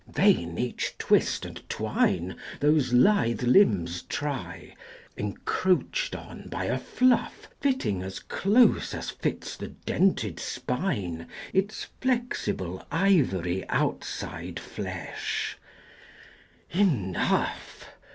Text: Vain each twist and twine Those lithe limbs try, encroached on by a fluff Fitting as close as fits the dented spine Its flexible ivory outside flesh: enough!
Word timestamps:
Vain 0.07 0.57
each 0.57 0.95
twist 0.97 1.45
and 1.45 1.61
twine 1.69 2.35
Those 2.59 2.91
lithe 2.91 3.43
limbs 3.43 4.01
try, 4.01 4.75
encroached 5.15 6.15
on 6.15 6.47
by 6.49 6.65
a 6.65 6.79
fluff 6.79 7.47
Fitting 7.59 8.01
as 8.01 8.17
close 8.19 8.95
as 8.95 9.11
fits 9.11 9.55
the 9.55 9.67
dented 9.67 10.39
spine 10.39 11.27
Its 11.53 11.83
flexible 12.01 12.83
ivory 12.91 13.63
outside 13.69 14.59
flesh: 14.59 15.59
enough! 16.71 17.85